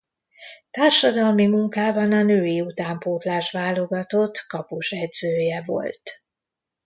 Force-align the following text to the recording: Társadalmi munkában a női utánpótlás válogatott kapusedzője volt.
Társadalmi 0.71 1.47
munkában 1.47 2.11
a 2.11 2.23
női 2.23 2.61
utánpótlás 2.61 3.51
válogatott 3.51 4.37
kapusedzője 4.47 5.61
volt. 5.65 6.23